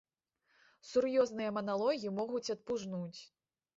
[0.91, 3.19] Сур'ёзныя маналогі могуць адпужнуць.